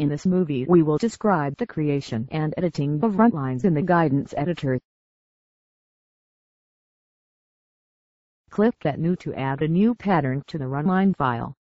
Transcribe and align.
In 0.00 0.08
this 0.08 0.24
movie 0.24 0.64
we 0.64 0.82
will 0.82 0.96
describe 0.96 1.58
the 1.58 1.66
creation 1.66 2.26
and 2.30 2.54
editing 2.56 3.04
of 3.04 3.16
runlines 3.16 3.66
in 3.66 3.74
the 3.74 3.82
guidance 3.82 4.32
editor. 4.34 4.80
Click 8.48 8.78
Get 8.78 8.98
New 8.98 9.14
to 9.16 9.34
add 9.34 9.60
a 9.60 9.68
new 9.68 9.94
pattern 9.94 10.42
to 10.46 10.56
the 10.56 10.64
runline 10.64 11.14
file. 11.14 11.54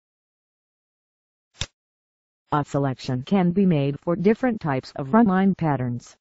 A 2.51 2.63
selection 2.63 3.23
can 3.23 3.53
be 3.53 3.65
made 3.65 3.99
for 4.01 4.15
different 4.15 4.61
types 4.61 4.91
of 4.97 5.07
runline 5.07 5.57
patterns. 5.57 6.15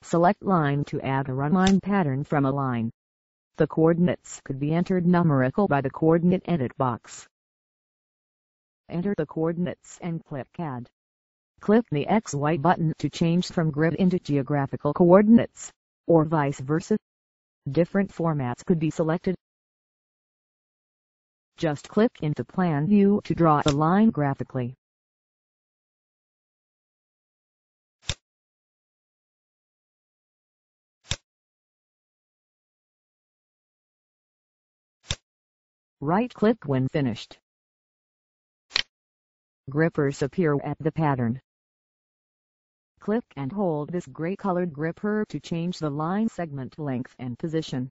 Select 0.00 0.42
line 0.42 0.82
to 0.84 0.98
add 1.02 1.28
a 1.28 1.32
runline 1.32 1.82
pattern 1.82 2.24
from 2.24 2.46
a 2.46 2.50
line. 2.50 2.90
The 3.56 3.66
coordinates 3.66 4.40
could 4.44 4.58
be 4.58 4.72
entered 4.72 5.06
numerical 5.06 5.68
by 5.68 5.82
the 5.82 5.90
coordinate 5.90 6.44
edit 6.46 6.74
box. 6.78 7.28
Enter 8.88 9.14
the 9.14 9.26
coordinates 9.26 9.98
and 10.00 10.24
click 10.24 10.48
Add. 10.58 10.88
Click 11.60 11.84
the 11.90 12.06
XY 12.06 12.62
button 12.62 12.94
to 12.98 13.10
change 13.10 13.52
from 13.52 13.70
grid 13.70 13.94
into 13.94 14.18
geographical 14.18 14.94
coordinates, 14.94 15.70
or 16.06 16.24
vice 16.24 16.58
versa. 16.58 16.96
Different 17.70 18.10
formats 18.10 18.64
could 18.64 18.78
be 18.78 18.90
selected. 18.90 19.34
Just 21.58 21.86
click 21.86 22.10
into 22.22 22.44
Plan 22.44 22.86
View 22.86 23.20
to 23.24 23.34
draw 23.34 23.60
the 23.60 23.76
line 23.76 24.08
graphically. 24.08 24.74
Right-click 36.00 36.64
when 36.64 36.88
finished. 36.88 37.38
Grippers 39.68 40.22
appear 40.22 40.56
at 40.64 40.78
the 40.80 40.90
pattern. 40.90 41.38
Click 43.00 43.24
and 43.34 43.50
hold 43.50 43.90
this 43.90 44.06
gray 44.06 44.36
colored 44.36 44.72
gripper 44.74 45.24
to 45.30 45.40
change 45.40 45.78
the 45.78 45.88
line 45.88 46.28
segment 46.28 46.78
length 46.78 47.14
and 47.18 47.38
position. 47.38 47.90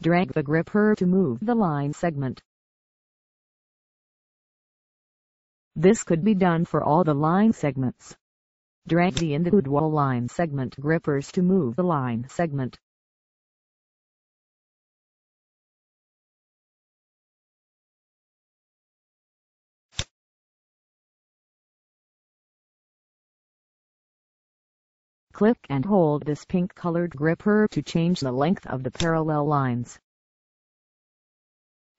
Drag 0.00 0.32
the 0.32 0.44
gripper 0.44 0.94
to 0.94 1.06
move 1.06 1.40
the 1.40 1.56
line 1.56 1.92
segment. 1.92 2.40
This 5.74 6.04
could 6.04 6.22
be 6.24 6.34
done 6.34 6.64
for 6.64 6.82
all 6.82 7.02
the 7.02 7.14
line 7.14 7.52
segments. 7.52 8.16
Drag 8.86 9.14
the 9.14 9.34
individual 9.34 9.90
line 9.90 10.28
segment 10.28 10.78
grippers 10.78 11.32
to 11.32 11.42
move 11.42 11.74
the 11.74 11.82
line 11.82 12.28
segment. 12.28 12.78
Click 25.32 25.58
and 25.68 25.84
hold 25.84 26.24
this 26.24 26.44
pink-colored 26.44 27.14
gripper 27.14 27.68
to 27.70 27.82
change 27.82 28.20
the 28.20 28.32
length 28.32 28.66
of 28.66 28.82
the 28.82 28.90
parallel 28.90 29.46
lines. 29.46 29.98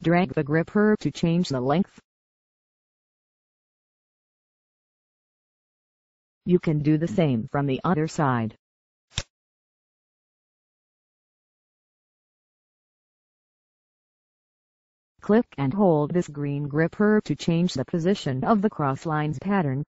Drag 0.01 0.33
the 0.33 0.43
gripper 0.43 0.95
to 0.99 1.11
change 1.11 1.49
the 1.49 1.61
length. 1.61 1.99
You 6.45 6.59
can 6.59 6.79
do 6.79 6.97
the 6.97 7.07
same 7.07 7.47
from 7.51 7.65
the 7.65 7.79
other 7.83 8.07
side. 8.07 8.55
Click 15.21 15.45
and 15.57 15.73
hold 15.73 16.11
this 16.11 16.27
green 16.27 16.67
gripper 16.67 17.21
to 17.25 17.35
change 17.35 17.73
the 17.73 17.85
position 17.85 18.43
of 18.43 18.61
the 18.61 18.69
cross 18.69 19.05
lines 19.05 19.37
pattern. 19.39 19.83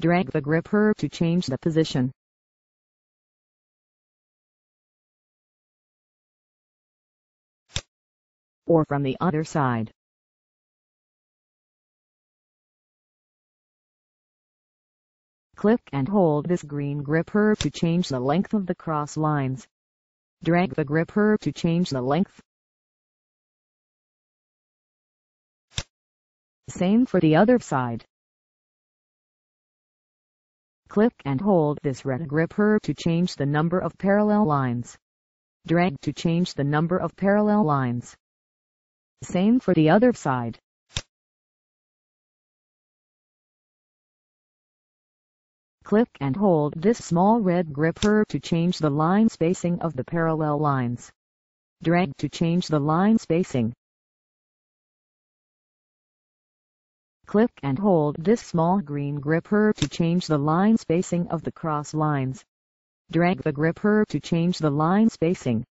Drag 0.00 0.32
the 0.32 0.40
gripper 0.40 0.94
to 0.98 1.08
change 1.08 1.46
the 1.46 1.58
position. 1.58 2.10
Or 8.66 8.84
from 8.84 9.02
the 9.02 9.16
other 9.20 9.44
side. 9.44 9.90
Click 15.56 15.80
and 15.92 16.08
hold 16.08 16.46
this 16.46 16.62
green 16.62 17.02
gripper 17.02 17.54
to 17.60 17.70
change 17.70 18.08
the 18.08 18.20
length 18.20 18.52
of 18.54 18.66
the 18.66 18.74
cross 18.74 19.16
lines. 19.16 19.66
Drag 20.42 20.74
the 20.74 20.84
gripper 20.84 21.38
to 21.40 21.52
change 21.52 21.90
the 21.90 22.02
length. 22.02 22.40
Same 26.68 27.06
for 27.06 27.20
the 27.20 27.36
other 27.36 27.58
side. 27.60 28.04
Click 30.88 31.14
and 31.24 31.40
hold 31.40 31.78
this 31.82 32.04
red 32.04 32.28
gripper 32.28 32.78
to 32.82 32.94
change 32.94 33.36
the 33.36 33.46
number 33.46 33.78
of 33.78 33.96
parallel 33.96 34.44
lines. 34.44 34.98
Drag 35.66 35.98
to 36.02 36.12
change 36.12 36.54
the 36.54 36.64
number 36.64 36.98
of 36.98 37.16
parallel 37.16 37.64
lines. 37.64 38.16
Same 39.22 39.60
for 39.60 39.74
the 39.74 39.90
other 39.90 40.12
side. 40.12 40.58
Click 45.84 46.08
and 46.20 46.34
hold 46.34 46.72
this 46.76 47.04
small 47.04 47.40
red 47.40 47.72
gripper 47.72 48.24
to 48.30 48.40
change 48.40 48.78
the 48.78 48.90
line 48.90 49.28
spacing 49.28 49.80
of 49.80 49.94
the 49.94 50.04
parallel 50.04 50.58
lines. 50.58 51.12
Drag 51.82 52.16
to 52.16 52.28
change 52.30 52.68
the 52.68 52.78
line 52.80 53.18
spacing. 53.18 53.74
Click 57.26 57.52
and 57.62 57.78
hold 57.78 58.16
this 58.18 58.40
small 58.40 58.80
green 58.80 59.20
gripper 59.20 59.74
to 59.76 59.88
change 59.88 60.26
the 60.26 60.38
line 60.38 60.78
spacing 60.78 61.28
of 61.28 61.42
the 61.42 61.52
cross 61.52 61.92
lines. 61.92 62.44
Drag 63.10 63.42
the 63.42 63.52
gripper 63.52 64.06
to 64.08 64.20
change 64.20 64.58
the 64.58 64.70
line 64.70 65.10
spacing. 65.10 65.64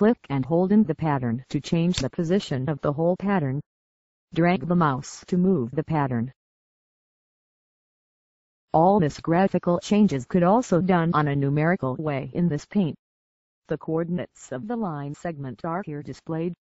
Click 0.00 0.26
and 0.30 0.46
hold 0.46 0.72
in 0.72 0.84
the 0.84 0.94
pattern 0.94 1.44
to 1.50 1.60
change 1.60 1.98
the 1.98 2.08
position 2.08 2.70
of 2.70 2.80
the 2.80 2.94
whole 2.94 3.16
pattern. 3.18 3.60
Drag 4.32 4.66
the 4.66 4.74
mouse 4.74 5.22
to 5.26 5.36
move 5.36 5.72
the 5.72 5.84
pattern. 5.84 6.32
All 8.72 8.98
this 8.98 9.20
graphical 9.20 9.78
changes 9.78 10.24
could 10.24 10.42
also 10.42 10.80
done 10.80 11.10
on 11.12 11.28
a 11.28 11.36
numerical 11.36 11.96
way 11.96 12.30
in 12.32 12.48
this 12.48 12.64
paint. 12.64 12.96
The 13.68 13.76
coordinates 13.76 14.50
of 14.52 14.66
the 14.66 14.76
line 14.76 15.12
segment 15.12 15.66
are 15.66 15.82
here 15.82 16.02
displayed. 16.02 16.54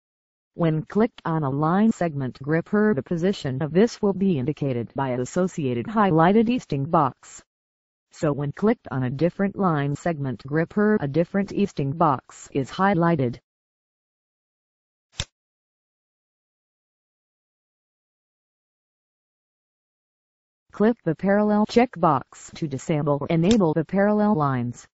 When 0.54 0.86
clicked 0.86 1.20
on 1.26 1.42
a 1.42 1.50
line 1.50 1.92
segment 1.92 2.40
gripper 2.40 2.94
the 2.94 3.02
position 3.02 3.60
of 3.60 3.70
this 3.70 4.00
will 4.00 4.14
be 4.14 4.38
indicated 4.38 4.94
by 4.94 5.10
an 5.10 5.20
associated 5.20 5.84
highlighted 5.84 6.48
easting 6.48 6.86
box 6.86 7.44
so 8.12 8.32
when 8.32 8.52
clicked 8.52 8.88
on 8.90 9.02
a 9.02 9.10
different 9.10 9.56
line 9.56 9.94
segment 9.94 10.42
gripper 10.46 10.96
a 11.00 11.08
different 11.08 11.52
easting 11.52 11.92
box 11.92 12.48
is 12.52 12.70
highlighted. 12.70 13.38
Click 20.72 20.96
the 21.04 21.14
parallel 21.14 21.64
checkbox 21.66 22.52
to 22.54 22.68
disable 22.68 23.18
or 23.20 23.26
enable 23.28 23.72
the 23.72 23.84
parallel 23.84 24.34
lines. 24.34 24.86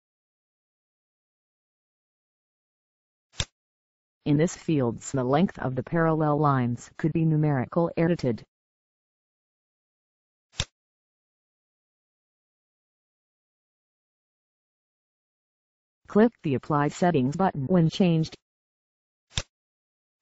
In 4.24 4.36
this 4.36 4.56
fields 4.56 5.10
the 5.10 5.24
length 5.24 5.58
of 5.58 5.74
the 5.74 5.82
parallel 5.82 6.38
lines 6.38 6.88
could 6.96 7.12
be 7.12 7.24
numerical 7.24 7.90
edited. 7.96 8.44
Click 16.12 16.32
the 16.42 16.56
Apply 16.56 16.88
Settings 16.88 17.36
button 17.36 17.64
when 17.68 17.88
changed. 17.88 18.36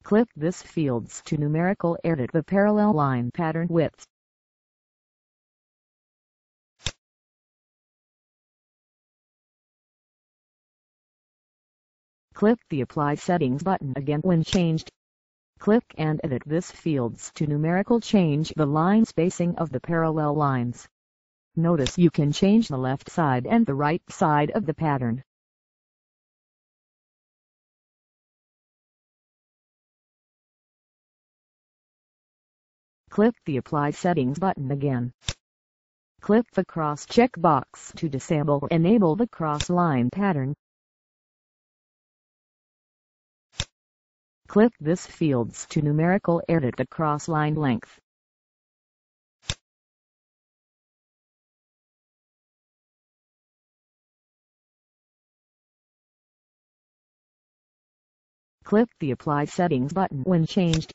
Click 0.04 0.28
this 0.36 0.62
fields 0.62 1.20
to 1.24 1.36
numerical 1.36 1.98
edit 2.04 2.30
the 2.32 2.44
parallel 2.44 2.92
line 2.92 3.32
pattern 3.34 3.66
width. 3.68 4.06
Click 12.34 12.60
the 12.68 12.82
Apply 12.82 13.16
Settings 13.16 13.64
button 13.64 13.92
again 13.96 14.20
when 14.20 14.44
changed. 14.44 14.88
Click 15.58 15.82
and 15.98 16.20
edit 16.22 16.44
this 16.46 16.70
fields 16.70 17.32
to 17.34 17.48
numerical 17.48 17.98
change 17.98 18.52
the 18.54 18.64
line 18.64 19.04
spacing 19.04 19.56
of 19.56 19.70
the 19.70 19.80
parallel 19.80 20.36
lines. 20.36 20.86
Notice 21.56 21.98
you 21.98 22.12
can 22.12 22.30
change 22.30 22.68
the 22.68 22.78
left 22.78 23.10
side 23.10 23.44
and 23.44 23.66
the 23.66 23.74
right 23.74 24.02
side 24.08 24.52
of 24.52 24.66
the 24.66 24.74
pattern. 24.74 25.24
Click 33.10 33.34
the 33.44 33.56
Apply 33.56 33.90
Settings 33.90 34.38
button 34.38 34.70
again. 34.70 35.12
Click 36.20 36.46
the 36.52 36.64
cross 36.64 37.06
check 37.06 37.30
box 37.36 37.92
to 37.96 38.08
disable 38.08 38.60
or 38.62 38.68
enable 38.68 39.16
the 39.16 39.26
cross 39.26 39.68
line 39.68 40.10
pattern. 40.10 40.54
Click 44.46 44.72
this 44.78 45.06
fields 45.06 45.66
to 45.70 45.82
numerical 45.82 46.40
edit 46.48 46.76
the 46.76 46.86
cross 46.86 47.26
line 47.26 47.56
length. 47.56 47.98
Click 58.62 58.88
the 59.00 59.10
Apply 59.10 59.46
Settings 59.46 59.92
button 59.92 60.22
when 60.22 60.46
changed. 60.46 60.92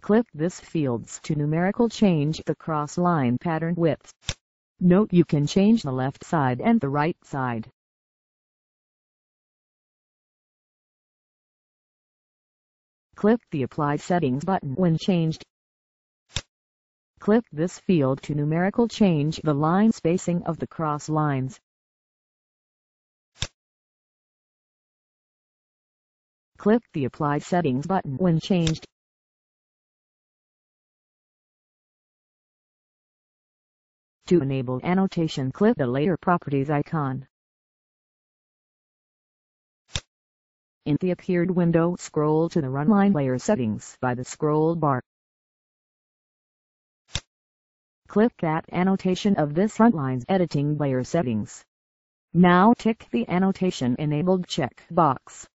Click 0.00 0.26
this 0.32 0.58
fields 0.58 1.20
to 1.24 1.34
numerical 1.34 1.88
change 1.88 2.42
the 2.46 2.54
cross 2.54 2.96
line 2.96 3.36
pattern 3.38 3.74
width. 3.76 4.12
Note 4.80 5.12
you 5.12 5.24
can 5.26 5.46
change 5.46 5.82
the 5.82 5.92
left 5.92 6.24
side 6.24 6.60
and 6.60 6.80
the 6.80 6.88
right 6.88 7.16
side. 7.22 7.70
Click 13.14 13.40
the 13.50 13.62
Apply 13.64 13.96
Settings 13.96 14.42
button 14.42 14.74
when 14.74 14.96
changed. 14.96 15.44
Click 17.18 17.44
this 17.52 17.78
field 17.80 18.22
to 18.22 18.34
numerical 18.34 18.88
change 18.88 19.38
the 19.44 19.52
line 19.52 19.92
spacing 19.92 20.42
of 20.44 20.58
the 20.58 20.66
cross 20.66 21.10
lines. 21.10 21.60
Click 26.56 26.82
the 26.94 27.04
Apply 27.04 27.40
Settings 27.40 27.86
button 27.86 28.16
when 28.16 28.40
changed. 28.40 28.86
To 34.30 34.42
enable 34.42 34.78
annotation 34.84 35.50
click 35.50 35.76
the 35.76 35.88
Layer 35.88 36.16
Properties 36.16 36.70
icon. 36.70 37.26
In 40.86 40.96
the 41.00 41.10
appeared 41.10 41.50
window 41.50 41.96
scroll 41.98 42.48
to 42.50 42.60
the 42.60 42.68
Runline 42.68 43.12
Layer 43.12 43.40
Settings 43.40 43.98
by 44.00 44.14
the 44.14 44.24
scroll 44.24 44.76
bar. 44.76 45.02
Click 48.06 48.32
that 48.38 48.66
annotation 48.70 49.34
of 49.34 49.52
this 49.52 49.78
Runline's 49.78 50.24
editing 50.28 50.78
layer 50.78 51.02
settings. 51.02 51.64
Now 52.32 52.72
tick 52.78 53.08
the 53.10 53.28
Annotation 53.28 53.96
Enabled 53.98 54.46
checkbox. 54.46 55.48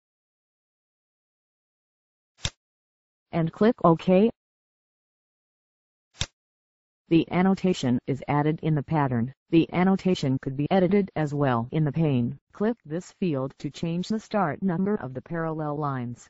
and 3.31 3.51
click 3.51 3.75
OK. 3.83 4.31
The 7.13 7.31
annotation 7.31 7.99
is 8.07 8.23
added 8.27 8.59
in 8.63 8.73
the 8.73 8.81
pattern. 8.81 9.35
The 9.51 9.71
annotation 9.71 10.39
could 10.41 10.57
be 10.57 10.65
edited 10.71 11.11
as 11.15 11.31
well 11.31 11.69
in 11.71 11.83
the 11.83 11.91
pane. 11.91 12.39
Click 12.53 12.75
this 12.85 13.11
field 13.11 13.53
to 13.59 13.69
change 13.69 14.07
the 14.07 14.19
start 14.19 14.63
number 14.63 14.95
of 14.95 15.13
the 15.13 15.21
parallel 15.21 15.77
lines. 15.77 16.27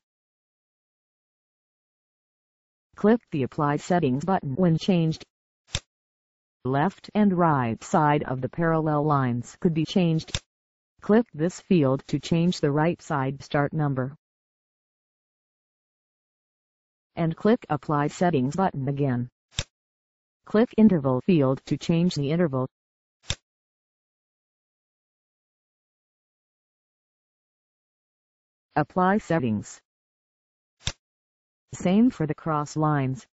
Click 2.98 3.22
the 3.32 3.44
Apply 3.44 3.78
Settings 3.78 4.26
button 4.26 4.56
when 4.56 4.78
changed. 4.78 5.24
Left 6.66 7.10
and 7.16 7.32
right 7.32 7.82
side 7.82 8.24
of 8.24 8.42
the 8.42 8.50
parallel 8.50 9.06
lines 9.06 9.56
could 9.62 9.74
be 9.74 9.86
changed. 9.86 10.38
Click 11.00 11.26
this 11.34 11.62
field 11.62 12.04
to 12.08 12.20
change 12.20 12.60
the 12.60 12.72
right 12.72 13.02
side 13.02 13.42
start 13.42 13.72
number 13.72 14.18
and 17.16 17.38
click 17.38 17.66
Apply 17.70 18.08
Settings 18.08 18.58
button 18.58 18.90
again. 18.90 19.30
Click 20.46 20.70
Interval 20.78 21.22
field 21.22 21.62
to 21.66 21.78
change 21.78 22.16
the 22.16 22.32
interval. 22.32 22.68
Apply 28.76 29.20
settings. 29.20 29.80
Same 31.74 32.10
for 32.10 32.28
the 32.28 32.36
cross 32.36 32.76
lines. 32.76 33.26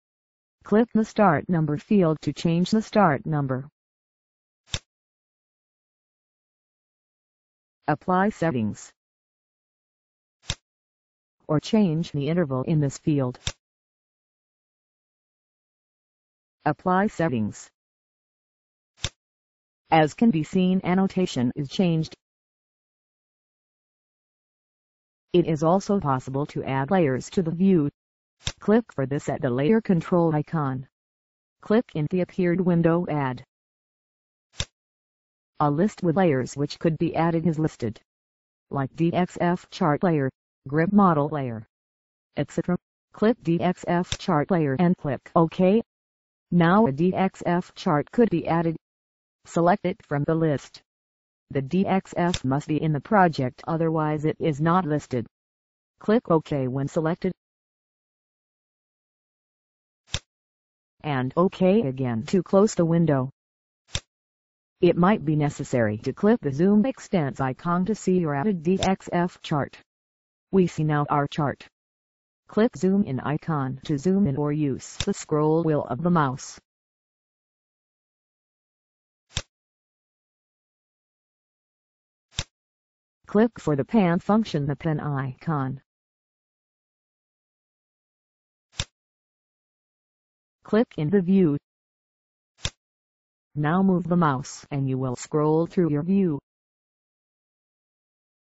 Click 0.64 0.88
the 0.94 1.04
Start 1.04 1.48
Number 1.48 1.78
field 1.78 2.18
to 2.22 2.32
change 2.32 2.70
the 2.70 2.82
start 2.82 3.26
number. 3.26 3.68
Apply 7.88 8.28
settings. 8.28 8.92
Or 11.48 11.58
change 11.58 12.12
the 12.12 12.28
interval 12.28 12.62
in 12.62 12.80
this 12.80 12.98
field. 12.98 13.38
Apply 16.66 17.06
settings. 17.06 17.70
As 19.90 20.12
can 20.12 20.30
be 20.30 20.44
seen 20.44 20.82
annotation 20.84 21.52
is 21.56 21.70
changed. 21.70 22.14
It 25.32 25.46
is 25.46 25.62
also 25.62 25.98
possible 26.00 26.44
to 26.46 26.62
add 26.62 26.90
layers 26.90 27.30
to 27.30 27.42
the 27.42 27.50
view. 27.50 27.88
Click 28.58 28.92
for 28.92 29.06
this 29.06 29.30
at 29.30 29.40
the 29.40 29.48
layer 29.48 29.80
control 29.80 30.34
icon. 30.34 30.86
Click 31.62 31.86
in 31.94 32.06
the 32.10 32.20
appeared 32.20 32.60
window 32.60 33.06
Add. 33.08 33.42
A 35.60 35.70
list 35.70 36.02
with 36.02 36.18
layers 36.18 36.58
which 36.58 36.78
could 36.78 36.98
be 36.98 37.16
added 37.16 37.46
is 37.46 37.58
listed, 37.58 38.00
like 38.70 38.94
DXF 38.96 39.70
chart 39.70 40.02
layer, 40.02 40.30
grid 40.68 40.92
model 40.92 41.28
layer, 41.30 41.66
etc. 42.36 42.76
Click 43.12 43.42
DXF 43.42 44.18
chart 44.18 44.50
layer 44.50 44.76
and 44.78 44.94
click 44.98 45.30
OK. 45.34 45.82
Now 46.52 46.86
a 46.86 46.92
DXF 46.92 47.74
chart 47.76 48.10
could 48.10 48.28
be 48.28 48.48
added. 48.48 48.76
Select 49.44 49.86
it 49.86 50.04
from 50.04 50.24
the 50.24 50.34
list. 50.34 50.82
The 51.50 51.62
DXF 51.62 52.44
must 52.44 52.66
be 52.66 52.82
in 52.82 52.92
the 52.92 53.00
project 53.00 53.62
otherwise 53.68 54.24
it 54.24 54.36
is 54.40 54.60
not 54.60 54.84
listed. 54.84 55.26
Click 56.00 56.28
OK 56.28 56.66
when 56.66 56.88
selected. 56.88 57.32
And 61.02 61.32
OK 61.36 61.82
again 61.82 62.24
to 62.26 62.42
close 62.42 62.74
the 62.74 62.84
window. 62.84 63.30
It 64.80 64.96
might 64.96 65.24
be 65.24 65.36
necessary 65.36 65.98
to 65.98 66.12
click 66.12 66.40
the 66.40 66.52
Zoom 66.52 66.84
Extents 66.84 67.40
icon 67.40 67.84
to 67.84 67.94
see 67.94 68.18
your 68.18 68.34
added 68.34 68.64
DXF 68.64 69.40
chart. 69.40 69.78
We 70.50 70.66
see 70.66 70.84
now 70.84 71.06
our 71.08 71.28
chart. 71.28 71.68
Click 72.50 72.76
Zoom 72.76 73.04
In 73.04 73.20
icon 73.20 73.78
to 73.84 73.96
zoom 73.96 74.26
in 74.26 74.36
or 74.36 74.50
use 74.50 74.98
the 75.04 75.14
scroll 75.14 75.62
wheel 75.62 75.84
of 75.88 76.02
the 76.02 76.10
mouse. 76.10 76.58
Click 83.28 83.60
for 83.60 83.76
the 83.76 83.84
pan 83.84 84.18
function 84.18 84.66
the 84.66 84.74
pen 84.74 84.98
icon. 84.98 85.80
Click 90.64 90.88
in 90.96 91.08
the 91.08 91.20
view. 91.20 91.56
Now 93.54 93.80
move 93.84 94.08
the 94.08 94.16
mouse 94.16 94.66
and 94.72 94.88
you 94.88 94.98
will 94.98 95.14
scroll 95.14 95.66
through 95.66 95.90
your 95.90 96.02
view. 96.02 96.40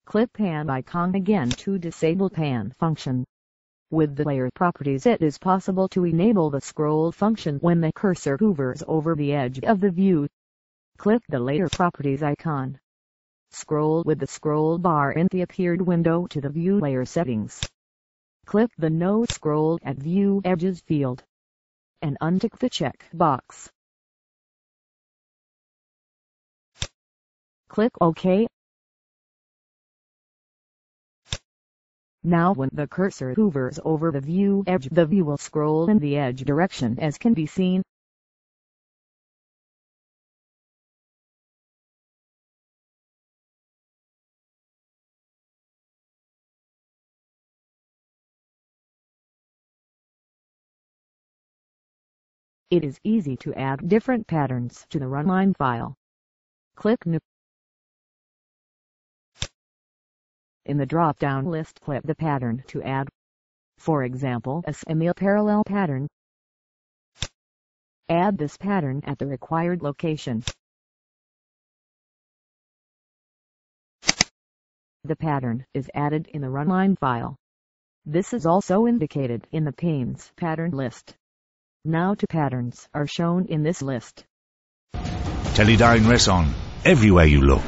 Click 0.05 0.33
pan 0.33 0.71
icon 0.71 1.13
again 1.13 1.49
to 1.61 1.77
disable 1.77 2.31
pan 2.31 2.71
function. 2.79 3.23
With 3.93 4.15
the 4.15 4.23
layer 4.23 4.49
properties 4.55 5.05
it 5.05 5.21
is 5.21 5.37
possible 5.37 5.87
to 5.89 6.03
enable 6.03 6.49
the 6.49 6.61
scroll 6.61 7.11
function 7.11 7.59
when 7.59 7.79
the 7.79 7.93
cursor 7.93 8.37
hovers 8.39 8.81
over 8.87 9.13
the 9.13 9.33
edge 9.33 9.59
of 9.59 9.81
the 9.81 9.91
view. 9.91 10.27
Click 10.97 11.21
the 11.29 11.39
layer 11.39 11.69
properties 11.69 12.23
icon. 12.23 12.79
Scroll 13.51 14.01
with 14.03 14.17
the 14.17 14.25
scroll 14.25 14.79
bar 14.79 15.11
in 15.11 15.27
the 15.29 15.43
appeared 15.43 15.79
window 15.79 16.25
to 16.31 16.41
the 16.41 16.49
view 16.49 16.79
layer 16.79 17.05
settings. 17.05 17.69
Click 18.47 18.71
the 18.79 18.89
No 18.89 19.25
Scroll 19.25 19.77
at 19.83 19.97
View 19.97 20.41
Edges 20.43 20.81
field 20.81 21.23
and 22.01 22.17
untick 22.19 22.57
the 22.57 22.71
check 22.71 23.05
box. 23.13 23.69
Click 27.67 27.91
OK 28.01 28.47
Now 32.25 32.53
when 32.53 32.69
the 32.71 32.87
cursor 32.87 33.33
hovers 33.33 33.81
over 33.83 34.09
the 34.09 34.21
view 34.21 34.63
edge 34.65 34.87
the 34.89 35.05
view 35.05 35.25
will 35.25 35.37
scroll 35.37 35.89
in 35.89 35.99
the 35.99 36.15
edge 36.17 36.45
direction 36.45 36.97
as 36.97 37.17
can 37.17 37.33
be 37.33 37.45
seen. 37.45 37.83
It 52.71 52.85
is 52.85 52.99
easy 53.03 53.35
to 53.37 53.53
add 53.53 53.87
different 53.87 54.27
patterns 54.27 54.87
to 54.89 54.97
the 54.97 55.05
runline 55.05 55.55
file. 55.57 55.95
Click 56.75 57.05
New 57.05 57.19
In 60.65 60.77
the 60.77 60.85
drop-down 60.85 61.45
list 61.45 61.81
click 61.81 62.03
the 62.03 62.15
pattern 62.15 62.63
to 62.67 62.81
add. 62.81 63.09
For 63.77 64.03
example 64.03 64.63
a 64.65 64.73
semi-parallel 64.73 65.63
pattern. 65.65 66.07
Add 68.07 68.37
this 68.37 68.55
pattern 68.55 69.01
at 69.05 69.17
the 69.17 69.27
required 69.27 69.81
location. 69.81 70.43
The 75.03 75.17
pattern 75.17 75.65
is 75.73 75.89
added 75.93 76.27
in 76.33 76.41
the 76.41 76.47
runline 76.47 76.97
file. 76.97 77.35
This 78.05 78.33
is 78.33 78.45
also 78.45 78.87
indicated 78.87 79.45
in 79.51 79.65
the 79.65 79.73
panes 79.73 80.31
pattern 80.37 80.71
list. 80.71 81.13
Now 81.83 82.15
two 82.15 82.27
patterns 82.27 82.87
are 82.93 83.07
shown 83.07 83.47
in 83.47 83.63
this 83.63 83.81
list. 83.81 84.23
Teledyne 84.93 86.05
Reson, 86.05 86.47
everywhere 86.85 87.25
you 87.25 87.41
look. 87.41 87.63